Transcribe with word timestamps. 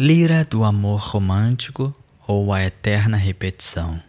Lira 0.00 0.44
do 0.44 0.62
amor 0.62 1.00
romântico 1.00 1.92
ou 2.24 2.52
a 2.52 2.62
eterna 2.62 3.16
repetição. 3.16 4.00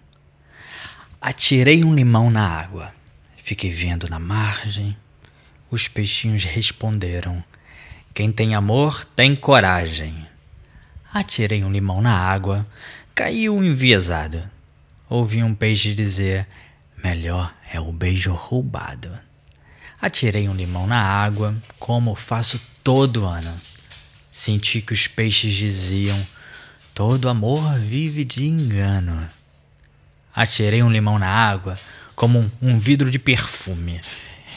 Atirei 1.19 1.83
um 1.83 1.95
limão 1.95 2.29
na 2.29 2.47
água. 2.47 2.93
Fiquei 3.43 3.71
vendo 3.71 4.07
na 4.07 4.19
margem. 4.19 4.95
Os 5.71 5.87
peixinhos 5.87 6.43
responderam: 6.43 7.43
Quem 8.13 8.31
tem 8.31 8.53
amor 8.53 9.03
tem 9.03 9.35
coragem. 9.35 10.27
Atirei 11.11 11.63
um 11.63 11.71
limão 11.71 12.03
na 12.03 12.15
água. 12.15 12.67
Caiu 13.15 13.63
enviesado. 13.63 14.47
Ouvi 15.09 15.41
um 15.41 15.55
peixe 15.55 15.95
dizer: 15.95 16.47
Melhor 17.03 17.51
é 17.73 17.79
o 17.79 17.91
beijo 17.91 18.31
roubado. 18.31 19.09
Atirei 19.99 20.47
um 20.47 20.53
limão 20.53 20.85
na 20.85 21.01
água, 21.01 21.55
como 21.79 22.13
faço 22.13 22.61
todo 22.83 23.25
ano. 23.25 23.68
Senti 24.39 24.79
que 24.79 24.93
os 24.93 25.05
peixes 25.05 25.53
diziam: 25.53 26.17
Todo 26.93 27.27
amor 27.27 27.77
vive 27.77 28.23
de 28.23 28.45
engano. 28.45 29.29
Atirei 30.33 30.81
um 30.81 30.89
limão 30.89 31.19
na 31.19 31.27
água, 31.27 31.77
como 32.15 32.49
um, 32.61 32.79
vidro 32.79 33.11
de 33.11 33.19
perfume. 33.19 33.99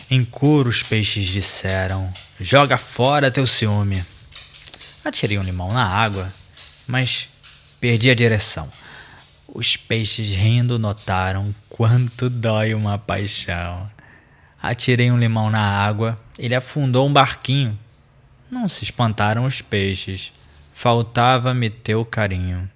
Em 0.08 0.24
coro 0.24 0.70
os 0.70 0.84
peixes 0.84 1.26
disseram: 1.26 2.12
Joga 2.40 2.78
fora 2.78 3.28
teu 3.28 3.44
ciúme. 3.44 4.04
Atirei 5.04 5.36
um 5.36 5.42
limão 5.42 5.72
na 5.72 5.84
água, 5.84 6.32
mas 6.86 7.26
perdi 7.80 8.08
a 8.08 8.14
direção. 8.14 8.70
Os 9.48 9.76
peixes 9.76 10.32
rindo 10.32 10.78
notaram 10.78 11.52
quanto 11.68 12.30
dói 12.30 12.72
uma 12.72 12.98
paixão. 12.98 13.90
Atirei 14.62 15.10
um 15.10 15.18
limão 15.18 15.50
na 15.50 15.60
água, 15.60 16.16
ele 16.38 16.54
afundou 16.54 17.08
um 17.08 17.12
barquinho. 17.12 17.76
Não 18.52 18.68
se 18.68 18.84
espantaram 18.84 19.46
os 19.46 19.62
peixes, 19.62 20.30
faltava-me 20.74 21.70
teu 21.70 22.04
carinho. 22.04 22.70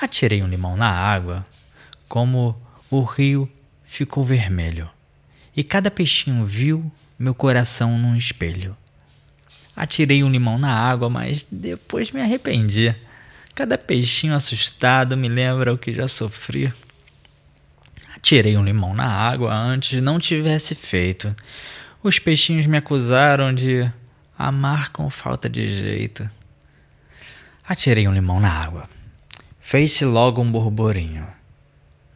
Atirei 0.00 0.40
um 0.40 0.46
limão 0.46 0.76
na 0.76 0.88
água, 0.88 1.44
como 2.06 2.56
o 2.88 3.02
rio 3.02 3.48
ficou 3.82 4.24
vermelho, 4.24 4.88
e 5.56 5.64
cada 5.64 5.90
peixinho 5.90 6.46
viu 6.46 6.92
meu 7.18 7.34
coração 7.34 7.98
num 7.98 8.14
espelho. 8.14 8.76
Atirei 9.74 10.22
um 10.22 10.30
limão 10.30 10.56
na 10.56 10.72
água, 10.72 11.10
mas 11.10 11.44
depois 11.50 12.12
me 12.12 12.20
arrependi. 12.20 12.94
Cada 13.56 13.76
peixinho 13.76 14.32
assustado 14.32 15.16
me 15.16 15.28
lembra 15.28 15.74
o 15.74 15.78
que 15.78 15.92
já 15.92 16.06
sofri. 16.06 16.72
Atirei 18.14 18.56
um 18.56 18.64
limão 18.64 18.94
na 18.94 19.08
água 19.08 19.52
antes 19.52 20.00
não 20.00 20.20
tivesse 20.20 20.76
feito. 20.76 21.34
Os 22.00 22.20
peixinhos 22.20 22.64
me 22.66 22.76
acusaram 22.76 23.52
de 23.52 23.90
amar 24.38 24.90
com 24.90 25.10
falta 25.10 25.48
de 25.48 25.66
jeito. 25.66 26.30
Atirei 27.66 28.06
um 28.06 28.14
limão 28.14 28.38
na 28.38 28.50
água. 28.50 28.88
Fez-se 29.60 30.04
logo 30.04 30.40
um 30.40 30.50
borborinho. 30.50 31.26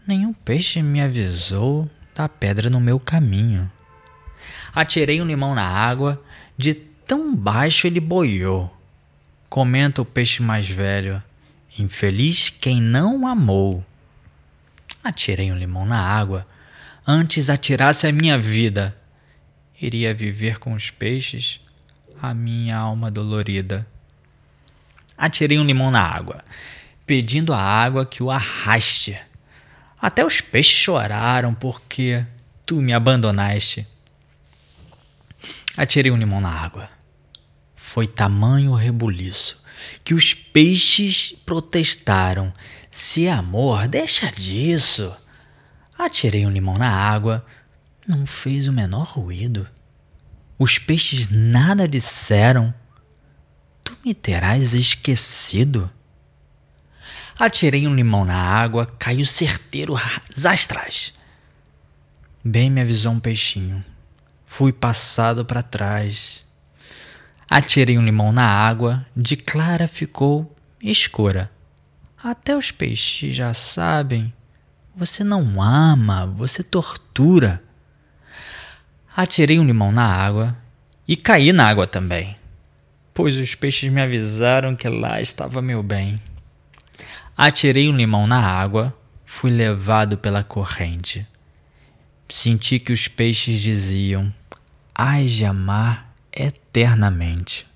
Nenhum 0.06 0.33
peixe 0.33 0.81
me 0.81 1.00
avisou 1.00 1.91
da 2.15 2.28
pedra 2.28 2.70
no 2.70 2.81
meu 2.81 3.00
caminho. 3.00 3.70
Atirei 4.73 5.20
um 5.20 5.27
limão 5.27 5.55
na 5.55 5.67
água, 5.67 6.23
de 6.56 6.75
tão 6.75 7.34
baixo 7.34 7.87
ele 7.87 8.00
boiou. 8.00 8.75
Comenta 9.48 10.00
o 10.00 10.05
peixe 10.05 10.43
mais 10.43 10.69
velho: 10.69 11.23
Infeliz 11.77 12.48
quem 12.48 12.81
não 12.81 13.27
amou. 13.27 13.84
Atirei 15.03 15.50
um 15.53 15.59
limão 15.59 15.84
na 15.84 16.00
água, 16.00 16.47
antes 17.06 17.50
atirasse 17.50 18.06
a 18.06 18.12
minha 18.12 18.39
vida. 18.39 18.97
Iria 19.81 20.15
viver 20.15 20.59
com 20.59 20.73
os 20.75 20.91
peixes 20.91 21.61
a 22.23 22.33
minha 22.33 22.77
alma 22.77 23.11
dolorida. 23.11 23.84
Atirei 25.19 25.59
um 25.59 25.65
limão 25.65 25.91
na 25.91 26.01
água, 26.01 26.45
pedindo 27.05 27.53
à 27.53 27.59
água 27.59 28.06
que 28.06 28.23
o 28.23 28.31
arraste. 28.31 29.19
Até 30.01 30.25
os 30.25 30.41
peixes 30.41 30.78
choraram 30.78 31.53
porque 31.53 32.25
tu 32.65 32.81
me 32.81 32.93
abandonaste. 32.93 33.84
Atirei 35.77 36.12
um 36.12 36.16
limão 36.16 36.41
na 36.41 36.49
água. 36.49 36.88
Foi 37.75 38.06
tamanho 38.06 38.72
rebuliço 38.75 39.60
que 40.04 40.15
os 40.15 40.33
peixes 40.33 41.34
protestaram: 41.44 42.53
Se 42.89 43.28
amor, 43.28 43.89
deixa 43.89 44.31
disso. 44.31 45.12
Atirei 45.99 46.47
um 46.47 46.50
limão 46.50 46.78
na 46.78 46.89
água, 46.89 47.44
não 48.06 48.27
fez 48.27 48.69
o 48.69 48.72
menor 48.72 49.09
ruído. 49.09 49.69
Os 50.59 50.79
peixes 50.79 51.29
nada 51.29 51.89
disseram. 51.89 52.73
Tu 53.83 53.97
me 54.05 54.15
terás 54.15 54.75
esquecido. 54.75 55.91
Atirei 57.39 57.87
um 57.87 57.95
limão 57.95 58.25
na 58.25 58.37
água, 58.37 58.87
caiu 58.99 59.25
certeiro 59.25 59.97
atrás. 59.97 61.13
Bem 62.45 62.71
me 62.71 62.81
avisou 62.81 63.13
um 63.13 63.21
peixinho. 63.21 63.85
Fui 64.45 64.73
passado 64.73 65.45
para 65.45 65.63
trás. 65.63 66.45
Atirei 67.49 67.99
um 67.99 68.05
limão 68.05 68.33
na 68.33 68.47
água, 68.47 69.07
de 69.17 69.37
clara 69.37 69.87
ficou 69.89 70.55
escura. 70.83 71.51
Até 72.23 72.57
os 72.57 72.71
peixes 72.71 73.34
já 73.34 73.53
sabem. 73.55 74.33
Você 74.95 75.25
não 75.25 75.61
ama, 75.61 76.27
você 76.27 76.63
tortura. 76.63 77.62
Atirei 79.15 79.59
um 79.59 79.65
limão 79.65 79.93
na 79.93 80.06
água 80.06 80.56
e 81.06 81.17
caí 81.17 81.53
na 81.53 81.69
água 81.69 81.87
também, 81.87 82.34
pois 83.12 83.37
os 83.37 83.55
peixes 83.55 83.93
me 83.93 84.00
avisaram 84.00 84.75
que 84.75 84.89
lá 84.89 85.21
estava 85.21 85.61
meu 85.61 85.83
bem. 85.83 86.19
Atirei 87.37 87.91
um 87.91 87.97
limão 87.97 88.27
na 88.27 88.41
água, 88.41 88.97
fui 89.27 89.51
levado 89.51 90.17
pela 90.17 90.43
corrente. 90.43 91.27
Senti 92.27 92.78
que 92.78 92.91
os 92.91 93.06
peixes 93.06 93.61
diziam: 93.61 94.33
Ai 94.95 95.27
de 95.27 95.45
amar 95.45 96.15
eternamente. 96.33 97.67